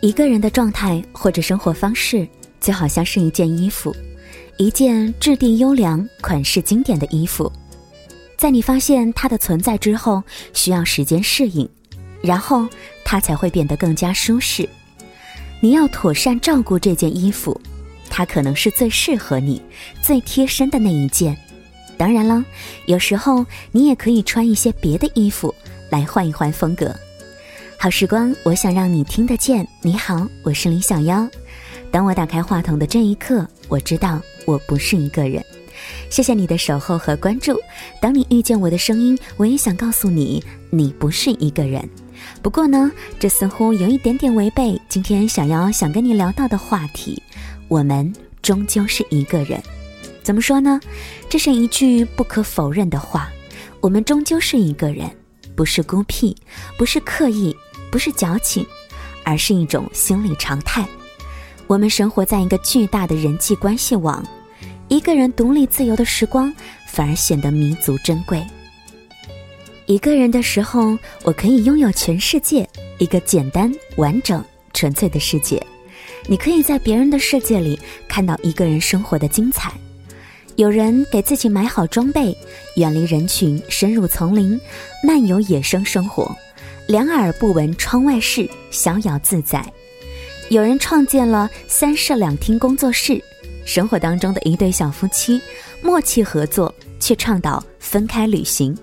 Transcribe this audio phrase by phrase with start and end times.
[0.00, 2.26] 一个人的状态或者生活方式，
[2.58, 3.94] 就好像是一件衣服，
[4.56, 7.52] 一件质地优良、款式经典的衣服。
[8.38, 10.22] 在你发现它的存在之后，
[10.54, 11.68] 需要时间适应，
[12.22, 12.66] 然后
[13.04, 14.66] 它才会变得更加舒适。
[15.60, 17.60] 你要妥善照顾这件衣服，
[18.08, 19.60] 它可能是最适合你、
[20.02, 21.36] 最贴身的那一件。
[21.98, 22.42] 当然了，
[22.86, 25.54] 有时候你也可以穿一些别的衣服
[25.90, 26.96] 来换一换风格。
[27.82, 29.66] 好时光，我想让你听得见。
[29.80, 31.26] 你好，我是李小妖。
[31.90, 35.42] 当我打开话筒的这一刻，我知道我不是一个人。
[36.10, 37.58] 谢谢你的守候和关注。
[37.98, 41.88] 当你遇见我的声音，我也想告诉你，你不是一个人。
[42.42, 47.22] 不过呢，这似乎有一点点违背今天小妖想跟你聊到的话题。
[47.66, 48.12] 我们
[48.42, 49.58] 终究是一个人。
[50.22, 50.78] 怎么说呢？
[51.30, 53.30] 这是一句不可否认的话。
[53.80, 55.10] 我们终究是一个人，
[55.56, 56.36] 不是孤僻，
[56.76, 57.56] 不是刻意，
[57.90, 58.64] 不是矫情，
[59.24, 60.86] 而是一种心理常态。
[61.66, 64.24] 我们生活在一个巨大的人际关系网，
[64.88, 66.52] 一个人独立自由的时光
[66.88, 68.44] 反而显得弥足珍贵。
[69.86, 72.68] 一个人的时候，我可以拥有全世界，
[72.98, 75.64] 一个简单、完整、纯粹的世界。
[76.26, 79.72] 你可以在别人的世界里看到一个人生活的精彩。
[80.56, 82.36] 有人给自己买好装备，
[82.76, 84.60] 远离人群，深入丛林，
[85.02, 86.36] 漫游野生生活，
[86.90, 89.64] 两耳不闻窗外事，逍遥自在。
[90.48, 93.22] 有人创建了三室两厅工作室，
[93.64, 95.40] 生活当中的一对小夫妻，
[95.80, 98.76] 默契合作，却倡导分开旅行。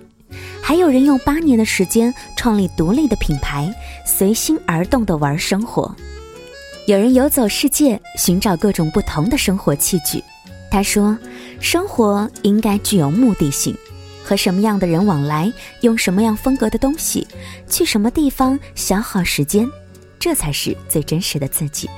[0.62, 3.70] 还有人用八年的时间创立独立的品牌，
[4.06, 5.94] 随心而动的玩生活。
[6.86, 10.24] 有人游走世界，寻找各种不同的生活器具。
[10.72, 11.18] 他说
[11.60, 13.76] ：“生活应该具有目的性，
[14.28, 17.26] 和什么样的人往来，用什么样风格的东西，
[17.70, 19.66] 去什么地方消耗时间，
[20.20, 21.90] 这才是最真实的自己。”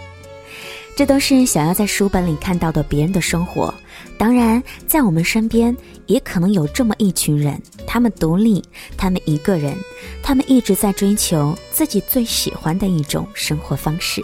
[0.96, 3.74] 这都是想要在书本里看到的别人的生活。
[4.16, 8.64] 当然，在我们身边也可能有这么一群人，他们独立，
[8.96, 9.76] 他们一个人，
[10.22, 14.24] 他们一直在追求自己最喜欢的一种生活方式。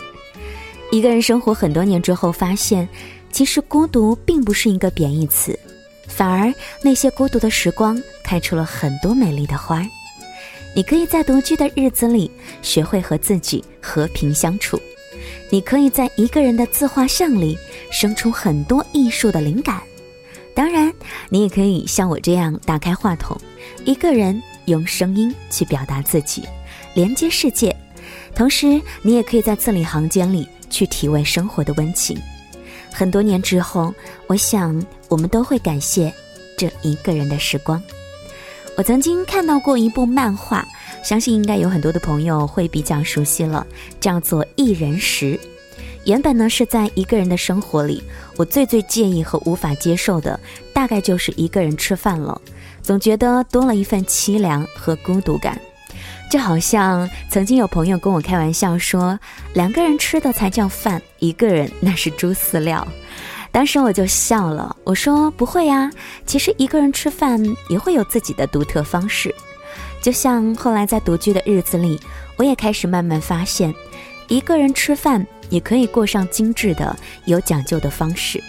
[0.91, 2.87] 一个人生活很多年之后，发现。
[3.31, 5.59] 其实孤独并不是一个贬义词，
[6.15, 9.85] 反而那些孤独的时光开出了很多美丽的花儿。
[10.73, 12.31] 你可以在独居的日子里
[12.61, 14.79] 学会和自己和平相处，
[15.49, 17.57] 你可以在一个人的自画像里
[17.91, 19.81] 生出很多艺术的灵感。
[20.53, 20.93] 当然，
[21.29, 23.37] 你也可以像我这样打开话筒，
[23.83, 26.43] 一个人用声音去表达自己，
[26.93, 27.75] 连接世界。
[28.33, 32.17] 同时，你也可以在字里行间里去体味生活的温情。
[32.95, 33.93] 很多年之后，
[34.25, 36.13] 我想我们都会感谢
[36.57, 37.81] 这一个人的时光。
[38.77, 40.65] 我曾经看到过一部漫画，
[41.03, 43.67] 相信应该有很多的朋友会比较熟悉了，
[43.99, 45.33] 叫做《一人食》。
[46.05, 48.01] 原本呢是在一个人的生活里，
[48.37, 50.39] 我最最介意和无法接受的，
[50.73, 52.39] 大概就是一个人吃饭了，
[52.81, 55.59] 总觉得多了一份凄凉和孤独感。
[56.29, 59.17] 就好像曾经有朋友跟我开玩笑说，
[59.53, 62.85] 两个人吃的才叫饭，一个人那是猪饲料。
[63.51, 65.89] 当时我就笑了，我说不会呀，
[66.25, 69.33] 其实一个人吃饭也会有自己的独特方式。
[70.01, 71.99] 就像后来在独居的日子里，
[72.35, 73.73] 我也开始慢慢发现，
[74.27, 76.93] 一个人吃饭也可以过上精致的、
[77.25, 78.43] 有讲究的方式。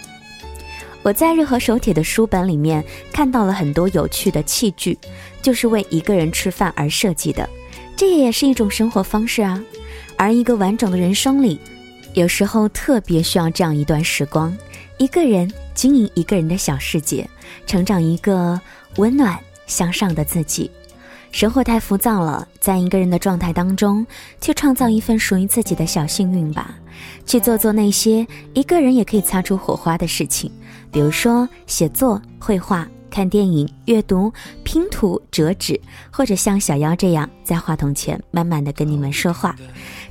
[1.03, 4.99] 我在日和手帖的书本里面看到了很多有趣的器具，
[5.41, 7.49] 就是为一个人吃饭而设计的。
[7.97, 9.63] 这也是一种生活方式啊，
[10.17, 11.59] 而一个完整的人生里，
[12.13, 14.55] 有时候特别需要这样一段时光，
[14.99, 17.27] 一个人经营一个人的小世界，
[17.67, 18.61] 成长一个
[18.97, 20.71] 温暖向上的自己。
[21.33, 24.07] 生活太浮躁了，在一个人的状态当中，
[24.41, 26.75] 去创造一份属于自己的小幸运吧，
[27.25, 30.53] 去做做那些一个人也可以擦出火花的事情，
[30.93, 32.87] 比如说写作、绘画。
[33.17, 34.31] 看电影、阅读、
[34.63, 35.81] 拼图、折纸，
[36.11, 39.57] 或者像小妖这样在话筒前慢慢的跟你们说话，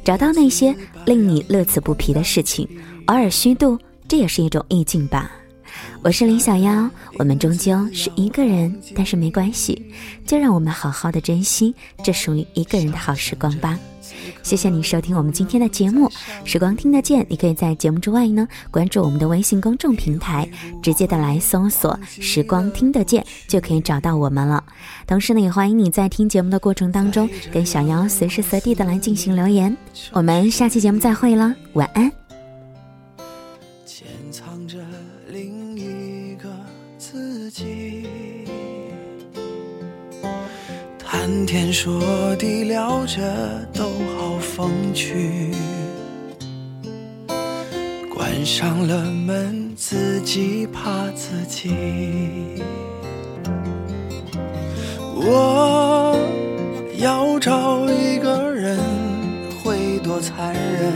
[0.04, 0.75] 找到那些
[1.06, 2.68] 令你乐此不疲的事情，
[3.06, 5.31] 偶尔虚度，这也是一种意境吧。
[6.02, 9.80] 我是林小妖，我们终究是一个人，但是没关系，
[10.25, 13.78] 就让我们好好的珍惜这属于一个人的好时光吧。
[14.44, 16.10] 谢谢你收听我们今天的节目，
[16.44, 17.25] 时光听得见。
[17.30, 20.50] 你可以在节目之外呢，关注我们的微信公众平台，
[20.81, 24.63] 直接的来搜索“时光听得见”就可以找到我们了。
[25.07, 29.75] 同时呢，也欢迎你在听节目的过程当中，跟小妖随时随地的来进行留言。
[30.12, 32.12] 我们下期节目再会了，晚安。
[33.86, 34.78] 潜藏着
[35.30, 36.50] 另一个
[36.98, 38.08] 自己。
[41.25, 43.19] 谈天说地聊着
[43.74, 43.83] 都
[44.16, 45.50] 好风趣，
[48.13, 51.74] 关上了门，自己怕自己。
[55.16, 56.16] 我
[57.00, 58.77] 要找一个人，
[59.63, 60.94] 会多残忍？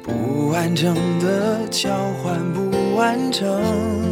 [0.00, 1.90] 不完整的交
[2.22, 4.11] 换不完整。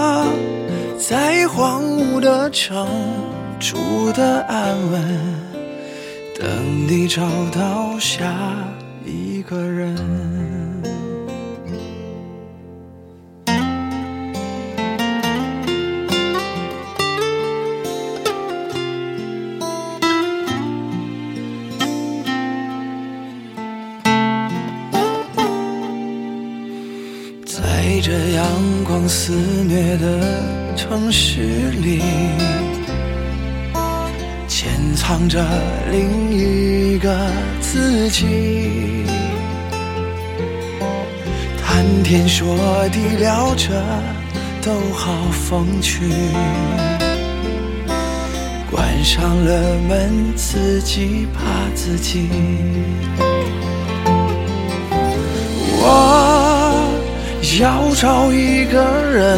[1.01, 2.87] 在荒芜的城
[3.59, 5.19] 住的安稳，
[6.39, 8.31] 等你找到下
[9.03, 9.95] 一个人。
[27.43, 28.45] 在这阳
[28.85, 29.33] 光肆
[29.67, 32.01] 虐的城市里，
[34.47, 35.43] 潜藏着
[35.91, 37.15] 另一个
[37.59, 39.05] 自己。
[41.63, 42.55] 谈天说
[42.89, 43.83] 地聊着，
[44.61, 46.09] 都好风趣。
[48.71, 51.41] 关上了门，自己怕
[51.75, 52.29] 自己。
[55.79, 56.17] 我。
[57.59, 58.81] 要找一个
[59.11, 59.37] 人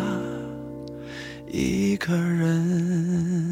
[1.53, 3.51] 一个人。